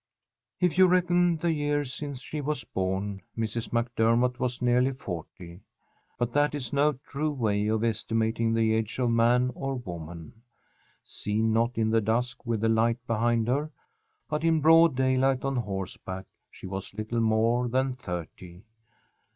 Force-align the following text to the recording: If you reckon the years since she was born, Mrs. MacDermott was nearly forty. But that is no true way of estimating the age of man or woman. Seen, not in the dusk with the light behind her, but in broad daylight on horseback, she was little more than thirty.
If 0.59 0.79
you 0.79 0.87
reckon 0.87 1.37
the 1.37 1.51
years 1.51 1.93
since 1.93 2.21
she 2.21 2.41
was 2.41 2.63
born, 2.63 3.21
Mrs. 3.37 3.71
MacDermott 3.71 4.39
was 4.39 4.59
nearly 4.59 4.93
forty. 4.93 5.59
But 6.17 6.33
that 6.33 6.55
is 6.55 6.73
no 6.73 6.93
true 7.07 7.29
way 7.29 7.67
of 7.67 7.83
estimating 7.83 8.51
the 8.51 8.73
age 8.73 8.97
of 8.97 9.11
man 9.11 9.51
or 9.53 9.75
woman. 9.75 10.41
Seen, 11.03 11.53
not 11.53 11.77
in 11.77 11.91
the 11.91 12.01
dusk 12.01 12.47
with 12.47 12.61
the 12.61 12.67
light 12.67 12.97
behind 13.05 13.47
her, 13.47 13.69
but 14.27 14.43
in 14.43 14.59
broad 14.59 14.95
daylight 14.95 15.45
on 15.45 15.55
horseback, 15.57 16.25
she 16.49 16.65
was 16.65 16.95
little 16.95 17.21
more 17.21 17.69
than 17.69 17.93
thirty. 17.93 18.63